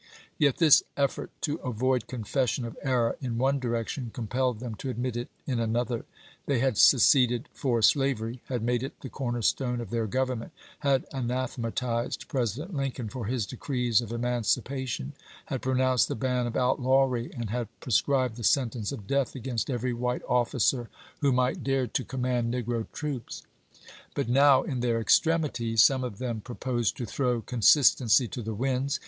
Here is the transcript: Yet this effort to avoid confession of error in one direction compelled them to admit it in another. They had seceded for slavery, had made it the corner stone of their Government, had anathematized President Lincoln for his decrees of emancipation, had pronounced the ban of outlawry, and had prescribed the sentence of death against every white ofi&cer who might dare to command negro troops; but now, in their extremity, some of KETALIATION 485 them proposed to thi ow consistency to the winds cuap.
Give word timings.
Yet 0.39 0.57
this 0.57 0.81
effort 0.97 1.29
to 1.41 1.57
avoid 1.57 2.07
confession 2.07 2.65
of 2.65 2.75
error 2.81 3.17
in 3.21 3.37
one 3.37 3.59
direction 3.59 4.09
compelled 4.11 4.59
them 4.59 4.73
to 4.77 4.89
admit 4.89 5.15
it 5.15 5.27
in 5.45 5.59
another. 5.59 6.05
They 6.47 6.57
had 6.57 6.79
seceded 6.79 7.47
for 7.53 7.83
slavery, 7.83 8.41
had 8.45 8.63
made 8.63 8.81
it 8.81 8.99
the 9.01 9.09
corner 9.09 9.43
stone 9.43 9.79
of 9.79 9.91
their 9.91 10.07
Government, 10.07 10.53
had 10.79 11.05
anathematized 11.13 12.27
President 12.29 12.75
Lincoln 12.75 13.09
for 13.09 13.25
his 13.27 13.45
decrees 13.45 14.01
of 14.01 14.11
emancipation, 14.11 15.13
had 15.45 15.61
pronounced 15.61 16.07
the 16.07 16.15
ban 16.15 16.47
of 16.47 16.55
outlawry, 16.55 17.29
and 17.35 17.51
had 17.51 17.67
prescribed 17.79 18.37
the 18.37 18.43
sentence 18.43 18.91
of 18.91 19.05
death 19.05 19.35
against 19.35 19.69
every 19.69 19.93
white 19.93 20.23
ofi&cer 20.25 20.87
who 21.19 21.31
might 21.31 21.63
dare 21.63 21.85
to 21.85 22.03
command 22.03 22.51
negro 22.51 22.87
troops; 22.91 23.43
but 24.15 24.27
now, 24.27 24.63
in 24.63 24.79
their 24.79 24.99
extremity, 24.99 25.77
some 25.77 26.03
of 26.03 26.13
KETALIATION 26.13 26.41
485 26.41 26.41
them 26.41 26.41
proposed 26.41 26.97
to 26.97 27.05
thi 27.05 27.23
ow 27.23 27.41
consistency 27.45 28.27
to 28.27 28.41
the 28.41 28.55
winds 28.55 28.97
cuap. 28.97 28.99